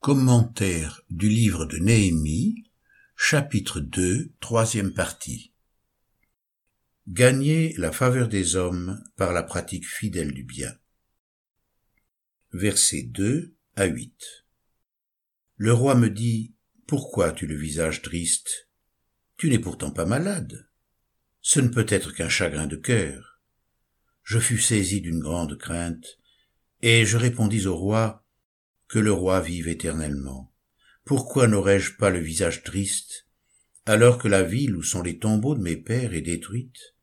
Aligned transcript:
Commentaire 0.00 1.02
du 1.10 1.28
livre 1.28 1.66
de 1.66 1.78
Néhémie, 1.78 2.70
chapitre 3.16 3.80
2, 3.80 4.32
troisième 4.38 4.94
partie. 4.94 5.52
Gagner 7.08 7.74
la 7.78 7.90
faveur 7.90 8.28
des 8.28 8.54
hommes 8.54 9.02
par 9.16 9.32
la 9.32 9.42
pratique 9.42 9.88
fidèle 9.88 10.32
du 10.32 10.44
bien. 10.44 10.72
Versets 12.52 13.02
2 13.02 13.56
à 13.74 13.86
8. 13.86 14.46
Le 15.56 15.72
roi 15.72 15.96
me 15.96 16.10
dit, 16.10 16.54
Pourquoi 16.86 17.32
tu 17.32 17.48
le 17.48 17.56
visage 17.56 18.00
triste? 18.00 18.68
Tu 19.36 19.50
n'es 19.50 19.58
pourtant 19.58 19.90
pas 19.90 20.06
malade. 20.06 20.70
Ce 21.40 21.58
ne 21.58 21.68
peut 21.68 21.86
être 21.88 22.12
qu'un 22.12 22.28
chagrin 22.28 22.68
de 22.68 22.76
cœur. 22.76 23.40
Je 24.22 24.38
fus 24.38 24.60
saisi 24.60 25.00
d'une 25.00 25.18
grande 25.18 25.58
crainte, 25.58 26.20
et 26.82 27.04
je 27.04 27.16
répondis 27.16 27.66
au 27.66 27.76
roi, 27.76 28.27
Que 28.88 28.98
le 28.98 29.12
roi 29.12 29.42
vive 29.42 29.68
éternellement. 29.68 30.50
Pourquoi 31.04 31.46
n'aurais-je 31.46 31.96
pas 31.96 32.08
le 32.08 32.20
visage 32.20 32.62
triste, 32.62 33.26
alors 33.84 34.16
que 34.16 34.28
la 34.28 34.42
ville 34.42 34.76
où 34.76 34.82
sont 34.82 35.02
les 35.02 35.18
tombeaux 35.18 35.54
de 35.54 35.60
mes 35.60 35.76
pères 35.76 36.14
est 36.14 36.22
détruite, 36.22 36.94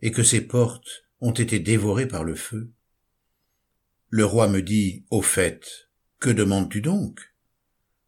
et 0.00 0.10
que 0.10 0.22
ses 0.22 0.40
portes 0.40 1.04
ont 1.20 1.32
été 1.32 1.58
dévorées 1.58 2.08
par 2.08 2.24
le 2.24 2.34
feu? 2.34 2.72
Le 4.08 4.24
roi 4.24 4.48
me 4.48 4.62
dit, 4.62 5.04
Au 5.10 5.20
fait, 5.20 5.90
que 6.18 6.30
demandes-tu 6.30 6.80
donc? 6.80 7.34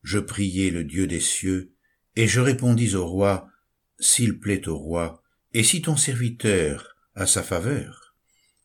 Je 0.02 0.18
priai 0.18 0.70
le 0.70 0.84
Dieu 0.84 1.06
des 1.06 1.20
cieux, 1.20 1.74
et 2.14 2.27
je 2.27 2.41
répondis 2.41 2.94
au 2.94 3.06
roi, 3.06 3.50
S'il 3.98 4.38
plaît 4.38 4.66
au 4.66 4.78
roi, 4.78 5.22
et 5.52 5.62
si 5.62 5.82
ton 5.82 5.96
serviteur 5.96 6.96
a 7.14 7.27
sa 7.27 7.42
faveur, 7.42 8.14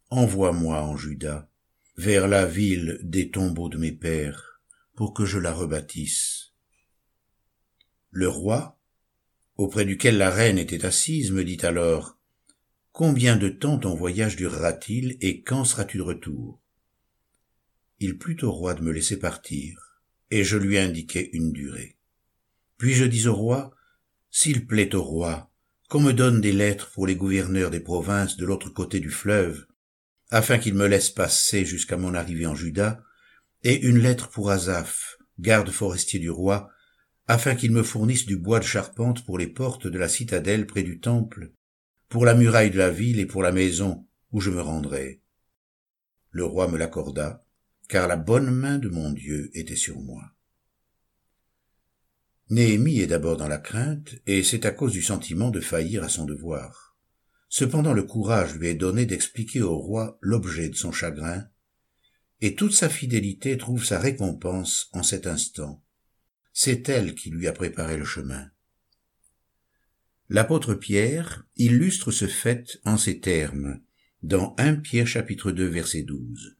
envoie-moi 0.09 0.81
en 0.81 0.95
Juda, 0.95 1.49
vers 1.97 2.29
la 2.29 2.45
ville 2.45 2.99
des 3.03 3.31
tombeaux 3.31 3.69
de 3.69 3.77
mes 3.77 3.91
pères, 3.91 4.50
pour 4.95 5.13
que 5.13 5.25
je 5.25 5.39
la 5.39 5.53
rebâtisse. 5.53 6.53
Le 8.09 8.27
roi, 8.27 8.79
auprès 9.55 9.85
duquel 9.85 10.17
la 10.17 10.29
reine 10.29 10.57
était 10.57 10.85
assise, 10.85 11.31
me 11.31 11.43
dit 11.43 11.59
alors, 11.63 12.17
Combien 12.91 13.37
de 13.37 13.47
temps 13.47 13.77
ton 13.77 13.95
voyage 13.95 14.35
durera-t-il 14.35 15.17
et 15.21 15.43
quand 15.43 15.63
seras-tu 15.63 15.97
de 15.97 16.03
retour? 16.03 16.61
Il 17.99 18.17
plut 18.17 18.43
au 18.43 18.51
roi 18.51 18.73
de 18.73 18.81
me 18.81 18.91
laisser 18.91 19.17
partir, 19.17 20.01
et 20.29 20.43
je 20.43 20.57
lui 20.57 20.77
indiquai 20.77 21.29
une 21.33 21.53
durée. 21.53 21.97
Puis 22.77 22.93
je 22.93 23.05
dis 23.05 23.27
au 23.27 23.35
roi, 23.35 23.73
S'il 24.29 24.67
plaît 24.67 24.93
au 24.93 25.03
roi, 25.03 25.51
qu'on 25.87 26.01
me 26.01 26.11
donne 26.11 26.41
des 26.41 26.51
lettres 26.51 26.91
pour 26.91 27.07
les 27.07 27.15
gouverneurs 27.15 27.69
des 27.69 27.79
provinces 27.79 28.37
de 28.37 28.45
l'autre 28.45 28.69
côté 28.69 28.99
du 28.99 29.09
fleuve, 29.09 29.67
afin 30.29 30.57
qu'il 30.57 30.73
me 30.73 30.87
laisse 30.87 31.09
passer 31.09 31.63
jusqu'à 31.63 31.97
mon 31.97 32.13
arrivée 32.13 32.45
en 32.45 32.55
Juda, 32.55 33.03
et 33.63 33.81
une 33.81 33.99
lettre 33.99 34.29
pour 34.29 34.49
Azaph, 34.49 35.17
garde 35.39 35.69
forestier 35.69 36.19
du 36.19 36.29
roi, 36.29 36.69
afin 37.27 37.55
qu'il 37.55 37.71
me 37.71 37.83
fournisse 37.83 38.25
du 38.25 38.37
bois 38.37 38.59
de 38.59 38.65
charpente 38.65 39.25
pour 39.25 39.37
les 39.37 39.47
portes 39.47 39.87
de 39.87 39.97
la 39.97 40.09
citadelle 40.09 40.67
près 40.67 40.83
du 40.83 40.99
temple, 40.99 41.53
pour 42.09 42.25
la 42.25 42.33
muraille 42.33 42.71
de 42.71 42.77
la 42.77 42.89
ville 42.89 43.19
et 43.19 43.25
pour 43.25 43.41
la 43.41 43.51
maison 43.51 44.05
où 44.31 44.41
je 44.41 44.49
me 44.49 44.61
rendrai. 44.61 45.21
Le 46.31 46.45
roi 46.45 46.67
me 46.67 46.77
l'accorda, 46.77 47.45
car 47.87 48.07
la 48.07 48.17
bonne 48.17 48.51
main 48.51 48.77
de 48.79 48.89
mon 48.89 49.11
Dieu 49.11 49.49
était 49.53 49.75
sur 49.75 49.99
moi. 49.99 50.33
Néhémie 52.49 52.99
est 52.99 53.07
d'abord 53.07 53.37
dans 53.37 53.47
la 53.47 53.57
crainte, 53.57 54.15
et 54.25 54.43
c'est 54.43 54.65
à 54.65 54.71
cause 54.71 54.91
du 54.91 55.01
sentiment 55.01 55.51
de 55.51 55.61
faillir 55.61 56.03
à 56.03 56.09
son 56.09 56.25
devoir. 56.25 56.97
Cependant 57.47 57.93
le 57.93 58.03
courage 58.03 58.55
lui 58.55 58.67
est 58.67 58.75
donné 58.75 59.05
d'expliquer 59.05 59.61
au 59.61 59.77
roi 59.77 60.17
l'objet 60.21 60.69
de 60.69 60.75
son 60.75 60.91
chagrin, 60.91 61.45
et 62.41 62.55
toute 62.55 62.73
sa 62.73 62.89
fidélité 62.89 63.57
trouve 63.57 63.85
sa 63.85 63.99
récompense 63.99 64.89
en 64.93 65.03
cet 65.03 65.27
instant. 65.27 65.83
C'est 66.53 66.89
elle 66.89 67.15
qui 67.15 67.29
lui 67.29 67.47
a 67.47 67.53
préparé 67.53 67.97
le 67.97 68.05
chemin. 68.05 68.49
L'apôtre 70.27 70.73
Pierre 70.73 71.45
illustre 71.55 72.11
ce 72.11 72.25
fait 72.25 72.79
en 72.83 72.97
ces 72.97 73.19
termes, 73.19 73.81
dans 74.23 74.55
1 74.57 74.75
Pierre 74.77 75.07
chapitre 75.07 75.51
2 75.51 75.65
verset 75.65 76.03
12. 76.03 76.57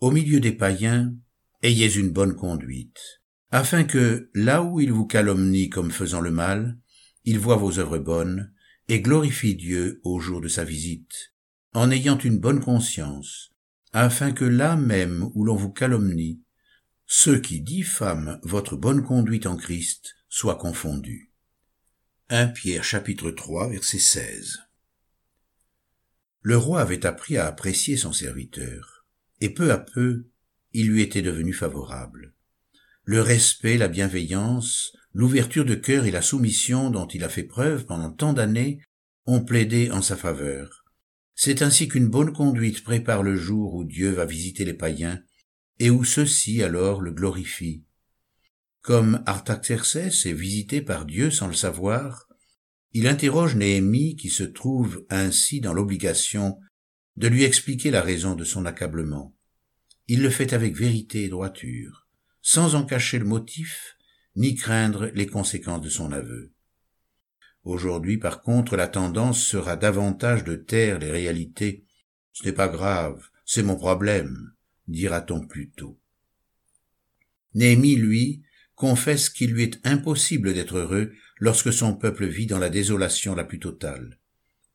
Au 0.00 0.10
milieu 0.10 0.40
des 0.40 0.52
païens, 0.52 1.14
ayez 1.62 1.96
une 1.96 2.10
bonne 2.10 2.34
conduite, 2.34 3.22
afin 3.50 3.84
que, 3.84 4.30
là 4.34 4.62
où 4.62 4.80
il 4.80 4.92
vous 4.92 5.06
calomnie 5.06 5.68
comme 5.68 5.90
faisant 5.90 6.20
le 6.20 6.30
mal, 6.30 6.78
il 7.24 7.38
voit 7.38 7.56
vos 7.56 7.78
œuvres 7.78 7.98
bonnes, 7.98 8.52
et 8.88 9.00
glorifie 9.00 9.54
Dieu 9.54 10.00
au 10.02 10.18
jour 10.18 10.40
de 10.40 10.48
sa 10.48 10.64
visite, 10.64 11.34
en 11.72 11.90
ayant 11.90 12.18
une 12.18 12.38
bonne 12.38 12.60
conscience, 12.60 13.51
afin 13.92 14.32
que 14.32 14.44
là 14.44 14.76
même 14.76 15.30
où 15.34 15.44
l'on 15.44 15.56
vous 15.56 15.72
calomnie, 15.72 16.40
ceux 17.06 17.38
qui 17.38 17.60
diffament 17.60 18.38
votre 18.42 18.76
bonne 18.76 19.02
conduite 19.02 19.46
en 19.46 19.56
Christ 19.56 20.14
soient 20.28 20.56
confondus. 20.56 21.32
1 22.30 22.48
Pierre 22.48 22.84
chapitre 22.84 23.30
3 23.30 23.70
verset 23.70 23.98
16 23.98 24.60
Le 26.40 26.56
roi 26.56 26.80
avait 26.80 27.04
appris 27.04 27.36
à 27.36 27.46
apprécier 27.46 27.96
son 27.96 28.12
serviteur, 28.12 29.06
et 29.40 29.50
peu 29.50 29.70
à 29.72 29.78
peu, 29.78 30.26
il 30.72 30.88
lui 30.88 31.02
était 31.02 31.22
devenu 31.22 31.52
favorable 31.52 32.32
le 33.04 33.20
respect, 33.20 33.78
la 33.78 33.88
bienveillance, 33.88 34.96
l'ouverture 35.12 35.64
de 35.64 35.74
cœur 35.74 36.04
et 36.04 36.12
la 36.12 36.22
soumission 36.22 36.90
dont 36.90 37.06
il 37.06 37.24
a 37.24 37.28
fait 37.28 37.42
preuve 37.42 37.84
pendant 37.84 38.10
tant 38.10 38.32
d'années 38.32 38.80
ont 39.26 39.44
plaidé 39.44 39.90
en 39.90 40.02
sa 40.02 40.16
faveur. 40.16 40.81
C'est 41.34 41.62
ainsi 41.62 41.88
qu'une 41.88 42.08
bonne 42.08 42.32
conduite 42.32 42.84
prépare 42.84 43.22
le 43.22 43.36
jour 43.36 43.74
où 43.74 43.84
Dieu 43.84 44.10
va 44.10 44.24
visiter 44.24 44.64
les 44.64 44.74
païens 44.74 45.22
et 45.78 45.90
où 45.90 46.04
ceux-ci 46.04 46.62
alors 46.62 47.00
le 47.00 47.12
glorifient. 47.12 47.84
Comme 48.80 49.22
Artaxerxès 49.26 50.26
est 50.26 50.32
visité 50.32 50.82
par 50.82 51.04
Dieu 51.04 51.30
sans 51.30 51.46
le 51.46 51.54
savoir, 51.54 52.28
il 52.92 53.06
interroge 53.06 53.56
Néhémie 53.56 54.16
qui 54.16 54.28
se 54.28 54.42
trouve 54.42 55.06
ainsi 55.08 55.60
dans 55.60 55.72
l'obligation 55.72 56.58
de 57.16 57.28
lui 57.28 57.44
expliquer 57.44 57.90
la 57.90 58.02
raison 58.02 58.34
de 58.34 58.44
son 58.44 58.66
accablement. 58.66 59.34
Il 60.08 60.22
le 60.22 60.30
fait 60.30 60.52
avec 60.52 60.76
vérité 60.76 61.24
et 61.24 61.28
droiture 61.28 62.02
sans 62.42 62.74
en 62.74 62.84
cacher 62.84 63.20
le 63.20 63.24
motif, 63.24 63.96
ni 64.34 64.56
craindre 64.56 65.06
les 65.14 65.26
conséquences 65.26 65.80
de 65.80 65.88
son 65.88 66.10
aveu. 66.12 66.51
Aujourd'hui, 67.64 68.18
par 68.18 68.42
contre, 68.42 68.76
la 68.76 68.88
tendance 68.88 69.42
sera 69.42 69.76
davantage 69.76 70.44
de 70.44 70.56
taire 70.56 70.98
les 70.98 71.10
réalités. 71.10 71.84
Ce 72.32 72.44
n'est 72.44 72.52
pas 72.52 72.68
grave, 72.68 73.28
c'est 73.44 73.62
mon 73.62 73.76
problème, 73.76 74.52
dira-t-on 74.88 75.46
plutôt. 75.46 75.98
Néhémie, 77.54 77.96
lui, 77.96 78.42
confesse 78.74 79.28
qu'il 79.28 79.52
lui 79.52 79.64
est 79.64 79.86
impossible 79.86 80.54
d'être 80.54 80.78
heureux 80.78 81.12
lorsque 81.38 81.72
son 81.72 81.94
peuple 81.94 82.26
vit 82.26 82.46
dans 82.46 82.58
la 82.58 82.70
désolation 82.70 83.34
la 83.34 83.44
plus 83.44 83.60
totale. 83.60 84.18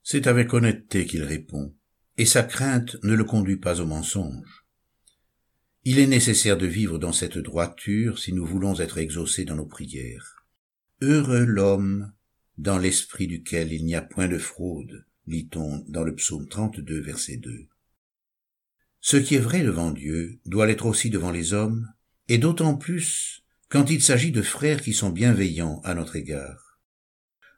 C'est 0.03 0.27
avec 0.27 0.53
honnêteté 0.53 1.05
qu'il 1.05 1.23
répond, 1.23 1.75
et 2.17 2.25
sa 2.25 2.43
crainte 2.43 2.97
ne 3.03 3.13
le 3.13 3.25
conduit 3.25 3.57
pas 3.57 3.81
au 3.81 3.85
mensonge. 3.85 4.65
Il 5.83 5.99
est 5.99 6.07
nécessaire 6.07 6.57
de 6.57 6.67
vivre 6.67 6.99
dans 6.99 7.13
cette 7.13 7.37
droiture 7.37 8.19
si 8.19 8.33
nous 8.33 8.45
voulons 8.45 8.79
être 8.79 8.97
exaucés 8.97 9.45
dans 9.45 9.55
nos 9.55 9.65
prières. 9.65 10.45
Heureux 11.01 11.45
l'homme 11.45 12.11
dans 12.57 12.77
l'esprit 12.77 13.27
duquel 13.27 13.71
il 13.71 13.85
n'y 13.85 13.95
a 13.95 14.01
point 14.01 14.27
de 14.27 14.37
fraude, 14.37 15.05
lit-on 15.27 15.83
dans 15.87 16.03
le 16.03 16.15
psaume 16.15 16.47
32, 16.47 16.99
verset 17.01 17.37
2. 17.37 17.67
Ce 18.99 19.17
qui 19.17 19.35
est 19.35 19.39
vrai 19.39 19.61
devant 19.61 19.91
Dieu 19.91 20.39
doit 20.45 20.65
l'être 20.65 20.85
aussi 20.85 21.09
devant 21.09 21.31
les 21.31 21.53
hommes, 21.53 21.87
et 22.27 22.37
d'autant 22.37 22.75
plus 22.75 23.43
quand 23.69 23.89
il 23.89 24.01
s'agit 24.01 24.31
de 24.31 24.41
frères 24.41 24.81
qui 24.81 24.93
sont 24.93 25.09
bienveillants 25.09 25.81
à 25.83 25.93
notre 25.93 26.15
égard. 26.15 26.79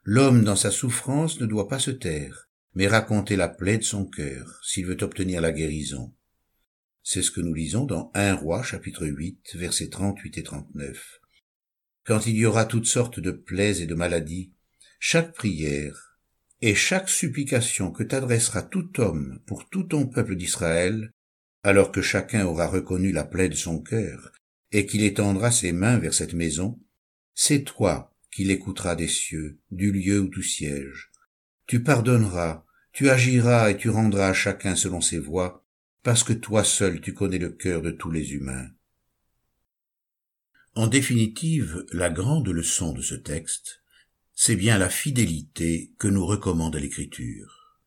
L'homme 0.02 0.44
dans 0.44 0.56
sa 0.56 0.70
souffrance 0.70 1.40
ne 1.40 1.46
doit 1.46 1.68
pas 1.68 1.78
se 1.78 1.90
taire, 1.90 2.48
mais 2.74 2.86
raconter 2.86 3.36
la 3.36 3.48
plaie 3.48 3.78
de 3.78 3.84
son 3.84 4.06
cœur 4.06 4.60
s'il 4.64 4.86
veut 4.86 5.02
obtenir 5.02 5.40
la 5.40 5.52
guérison. 5.52 6.14
C'est 7.02 7.22
ce 7.22 7.30
que 7.30 7.40
nous 7.40 7.54
lisons 7.54 7.84
dans 7.84 8.10
1 8.14 8.34
roi 8.34 8.62
chapitre 8.62 9.06
8 9.06 9.56
versets 9.56 9.88
38 9.88 10.38
et 10.38 10.42
39. 10.42 11.20
Quand 12.04 12.26
il 12.26 12.36
y 12.36 12.46
aura 12.46 12.64
toutes 12.64 12.86
sortes 12.86 13.20
de 13.20 13.30
plaies 13.30 13.82
et 13.82 13.86
de 13.86 13.94
maladies, 13.94 14.52
chaque 15.02 15.32
prière 15.32 16.18
et 16.60 16.74
chaque 16.74 17.08
supplication 17.08 17.90
que 17.90 18.02
t'adressera 18.02 18.62
tout 18.62 19.00
homme 19.00 19.40
pour 19.46 19.66
tout 19.70 19.84
ton 19.84 20.06
peuple 20.06 20.36
d'Israël, 20.36 21.10
alors 21.62 21.90
que 21.90 22.02
chacun 22.02 22.44
aura 22.44 22.66
reconnu 22.66 23.10
la 23.10 23.24
plaie 23.24 23.48
de 23.48 23.54
son 23.54 23.80
cœur 23.80 24.30
et 24.72 24.84
qu'il 24.84 25.02
étendra 25.02 25.50
ses 25.50 25.72
mains 25.72 25.98
vers 25.98 26.12
cette 26.12 26.34
maison, 26.34 26.78
c'est 27.34 27.64
toi 27.64 28.14
qui 28.30 28.44
l'écouteras 28.44 28.94
des 28.94 29.08
cieux, 29.08 29.58
du 29.70 29.90
lieu 29.90 30.20
où 30.20 30.28
tu 30.28 30.42
sièges. 30.42 31.10
Tu 31.66 31.82
pardonneras, 31.82 32.66
tu 32.92 33.08
agiras 33.08 33.70
et 33.70 33.78
tu 33.78 33.88
rendras 33.88 34.28
à 34.28 34.34
chacun 34.34 34.76
selon 34.76 35.00
ses 35.00 35.18
voies, 35.18 35.64
parce 36.02 36.24
que 36.24 36.34
toi 36.34 36.62
seul 36.62 37.00
tu 37.00 37.14
connais 37.14 37.38
le 37.38 37.50
cœur 37.50 37.80
de 37.80 37.90
tous 37.90 38.10
les 38.10 38.34
humains. 38.34 38.68
En 40.74 40.88
définitive, 40.88 41.86
la 41.90 42.10
grande 42.10 42.48
leçon 42.48 42.92
de 42.92 43.00
ce 43.00 43.14
texte, 43.14 43.79
c'est 44.42 44.56
bien 44.56 44.78
la 44.78 44.88
fidélité 44.88 45.92
que 45.98 46.08
nous 46.08 46.24
recommande 46.24 46.74
l'Écriture. 46.74 47.78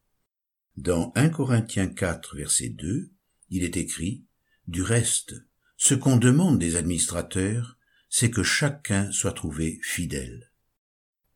Dans 0.78 1.12
1 1.16 1.30
Corinthiens 1.30 1.88
4, 1.88 2.36
verset 2.36 2.70
2, 2.70 3.12
il 3.50 3.64
est 3.64 3.76
écrit, 3.76 4.26
Du 4.68 4.84
reste, 4.84 5.34
ce 5.78 5.96
qu'on 5.96 6.16
demande 6.16 6.60
des 6.60 6.76
administrateurs, 6.76 7.80
c'est 8.08 8.30
que 8.30 8.44
chacun 8.44 9.12
soit 9.12 9.32
trouvé 9.32 9.80
fidèle. 9.82 10.52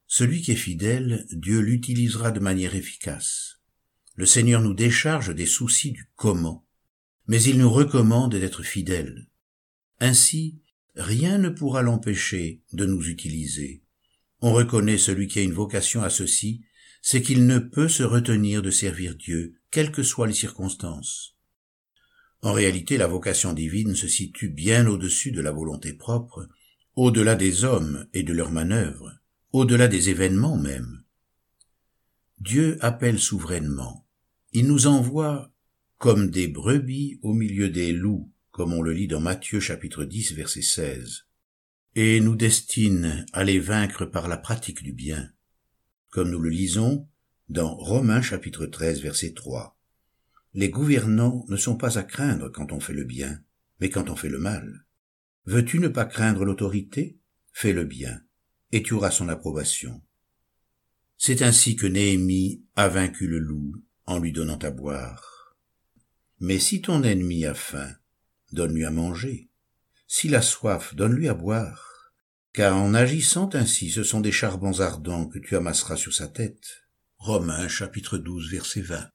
Celui 0.06 0.44
qui 0.44 0.52
est 0.52 0.56
fidèle, 0.56 1.26
Dieu 1.32 1.62
l'utilisera 1.62 2.30
de 2.30 2.40
manière 2.40 2.76
efficace. 2.76 3.60
Le 4.14 4.28
Seigneur 4.28 4.62
nous 4.62 4.76
décharge 4.76 5.34
des 5.34 5.48
soucis 5.48 5.94
du 5.94 6.12
comment, 6.16 6.64
mais 7.26 7.42
il 7.42 7.58
nous 7.58 7.72
recommande 7.72 8.36
d'être 8.36 8.62
fidèles. 8.62 9.28
Ainsi, 10.00 10.62
rien 10.96 11.40
ne 11.40 11.50
pourra 11.50 11.82
l'empêcher 11.82 12.62
de 12.72 12.86
nous 12.86 13.10
utiliser. 13.10 13.82
On 14.42 14.54
reconnaît 14.54 14.98
celui 14.98 15.28
qui 15.28 15.40
a 15.40 15.44
une 15.44 15.54
vocation 15.54 16.04
à 16.04 16.10
ceci, 16.10 16.62
c'est 17.02 17.22
qu'il 17.22 17.46
ne 17.46 17.60
peut 17.60 17.88
se 17.88 18.04
retenir 18.04 18.62
de 18.62 18.72
servir 18.72 19.16
Dieu, 19.16 19.56
quelles 19.72 19.92
que 19.92 20.04
soient 20.04 20.28
les 20.28 20.34
circonstances. 20.34 21.36
En 22.42 22.54
réalité, 22.54 22.98
la 22.98 23.08
vocation 23.08 23.54
divine 23.54 23.96
se 23.96 24.08
situe 24.08 24.50
bien 24.50 24.88
au-dessus 24.88 25.32
de 25.32 25.42
la 25.42 25.52
volonté 25.52 25.94
propre, 25.94 26.48
au-delà 26.96 27.36
des 27.36 27.64
hommes 27.64 28.08
et 28.14 28.24
de 28.24 28.34
leurs 28.34 28.52
manœuvres, 28.52 29.14
au-delà 29.52 29.88
des 29.88 30.10
événements 30.10 30.58
même. 30.58 31.04
Dieu 32.40 32.78
appelle 32.82 33.20
souverainement. 33.20 34.06
Il 34.52 34.68
nous 34.68 34.88
envoie 34.88 35.52
comme 35.98 36.30
des 36.30 36.48
brebis 36.48 37.20
au 37.24 37.34
milieu 37.34 37.70
des 37.70 37.92
loups, 37.92 38.32
comme 38.52 38.74
on 38.74 38.82
le 38.82 38.94
lit 38.94 39.08
dans 39.08 39.20
Matthieu 39.20 39.60
chapitre 39.60 40.04
10 40.04 40.34
verset 40.34 40.62
16, 40.62 41.27
et 42.00 42.20
nous 42.20 42.36
destine 42.36 43.26
à 43.34 43.44
les 43.44 43.58
vaincre 43.58 44.06
par 44.06 44.28
la 44.28 44.38
pratique 44.38 44.84
du 44.84 44.94
bien, 44.94 45.32
comme 46.10 46.30
nous 46.30 46.40
le 46.40 46.52
lisons 46.52 47.10
dans 47.50 47.76
Romains 47.76 48.22
chapitre 48.22 48.68
13 48.68 49.02
verset 49.02 49.34
3. 49.34 49.76
Les 50.54 50.70
gouvernants 50.70 51.44
ne 51.50 51.58
sont 51.58 51.76
pas 51.76 51.98
à 51.98 52.04
craindre 52.04 52.50
quand 52.50 52.72
on 52.72 52.80
fait 52.80 52.94
le 52.94 53.04
bien, 53.04 53.42
mais 53.80 53.90
quand 53.90 54.12
on 54.12 54.16
fait 54.16 54.30
le 54.30 54.38
mal. 54.38 54.86
Veux-tu 55.46 55.80
ne 55.80 55.88
pas 55.88 56.06
craindre 56.06 56.46
l'autorité? 56.46 57.18
Fais 57.52 57.74
le 57.74 57.84
bien, 57.84 58.22
et 58.72 58.84
tu 58.84 58.94
auras 58.94 59.10
son 59.10 59.28
approbation. 59.28 60.04
C'est 61.18 61.42
ainsi 61.42 61.76
que 61.76 61.88
Néhémie 61.88 62.64
a 62.76 62.90
vaincu 62.90 63.26
le 63.26 63.40
loup 63.40 63.74
en 64.06 64.20
lui 64.20 64.32
donnant 64.32 64.60
à 64.60 64.70
boire. 64.70 65.58
Mais 66.42 66.60
si 66.60 66.80
ton 66.80 67.02
ennemi 67.02 67.44
a 67.48 67.56
faim, 67.56 67.92
donne-lui 68.52 68.86
à 68.86 68.92
manger. 68.92 69.47
S'il 70.08 70.36
a 70.36 70.42
soif, 70.42 70.96
donne-lui 70.96 71.28
à 71.28 71.34
boire. 71.34 72.14
Car 72.54 72.78
en 72.78 72.94
agissant 72.94 73.50
ainsi, 73.54 73.92
ce 73.92 74.04
sont 74.04 74.22
des 74.22 74.32
charbons 74.32 74.80
ardents 74.80 75.28
que 75.28 75.38
tu 75.38 75.56
amasseras 75.56 75.98
sur 75.98 76.14
sa 76.14 76.28
tête. 76.28 76.88
Romains 77.18 77.68
chapitre 77.68 78.18
12 78.18 78.50
verset 78.50 78.82
20. 78.82 79.10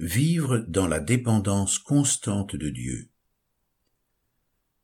Vivre 0.00 0.58
dans 0.68 0.86
la 0.86 1.00
dépendance 1.00 1.78
constante 1.78 2.56
de 2.56 2.68
Dieu. 2.68 3.08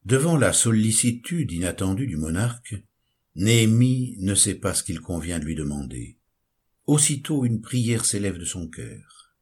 Devant 0.04 0.38
la 0.38 0.52
sollicitude 0.52 1.52
inattendue 1.52 2.06
du 2.06 2.16
monarque, 2.16 2.74
Néhémie 3.36 4.16
ne 4.18 4.34
sait 4.34 4.54
pas 4.54 4.72
ce 4.72 4.82
qu'il 4.82 5.00
convient 5.00 5.38
de 5.38 5.44
lui 5.44 5.54
demander. 5.54 6.18
Aussitôt 6.86 7.44
une 7.44 7.60
prière 7.60 8.04
s'élève 8.04 8.38
de 8.38 8.44
son 8.44 8.68
cœur. 8.68 9.36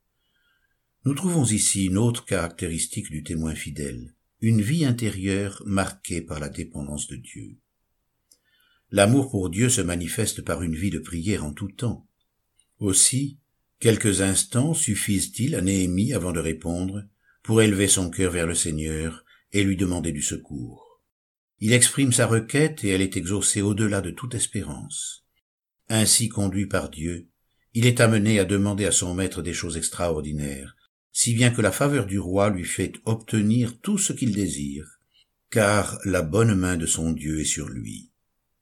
Nous 1.05 1.15
trouvons 1.15 1.45
ici 1.45 1.87
une 1.87 1.97
autre 1.97 2.25
caractéristique 2.25 3.11
du 3.11 3.23
témoin 3.23 3.55
fidèle, 3.55 4.15
une 4.41 4.61
vie 4.61 4.85
intérieure 4.85 5.63
marquée 5.67 6.21
par 6.21 6.41
la 6.41 6.49
dépendance 6.49 7.09
de 7.09 7.17
Dieu. 7.17 7.57
L'amour 8.91 9.31
pour 9.31 9.51
Dieu 9.51 9.69
se 9.69 9.81
manifeste 9.81 10.43
par 10.43 10.63
une 10.63 10.75
vie 10.75 10.91
de 10.91 10.99
prière 10.99 11.45
en 11.45 11.53
tout 11.53 11.71
temps. 11.71 12.07
Aussi, 12.79 13.39
Quelques 13.81 14.23
instants 14.23 14.75
suffisent-ils 14.75 15.55
à 15.55 15.61
Néhémie 15.61 16.13
avant 16.13 16.33
de 16.33 16.41
répondre, 16.41 17.05
pour 17.45 17.63
élever 17.63 17.87
son 17.87 18.11
cœur 18.11 18.33
vers 18.33 18.47
le 18.47 18.57
Seigneur 18.57 19.25
et 19.53 19.63
lui 19.63 19.77
demander 19.77 20.11
du 20.11 20.21
secours. 20.21 21.01
Il 21.61 21.73
exprime 21.73 22.13
sa 22.13 22.27
requête 22.27 22.83
et 22.83 22.89
elle 22.89 23.03
est 23.03 23.17
exaucée 23.17 23.63
au-delà 23.63 24.01
de 24.01 24.11
toute 24.11 24.35
espérance. 24.35 25.25
Ainsi 25.89 26.29
conduit 26.29 26.67
par 26.67 26.91
Dieu, 26.91 27.29
il 27.73 27.87
est 27.87 28.01
amené 28.01 28.41
à 28.41 28.45
demander 28.45 28.85
à 28.85 28.93
son 28.93 29.15
maître 29.15 29.43
des 29.43 29.55
choses 29.55 29.77
extraordinaires, 29.77 30.77
si 31.21 31.35
bien 31.35 31.51
que 31.51 31.61
la 31.61 31.73
faveur 31.73 32.07
du 32.07 32.21
roi 32.21 32.49
lui 32.49 32.65
fait 32.65 32.93
obtenir 33.05 33.81
tout 33.81 33.99
ce 33.99 34.13
qu'il 34.13 34.33
désire, 34.33 35.01
car 35.51 35.99
la 36.05 36.23
bonne 36.23 36.55
main 36.55 36.77
de 36.77 36.87
son 36.87 37.11
Dieu 37.11 37.41
est 37.41 37.45
sur 37.45 37.69
lui. 37.69 38.08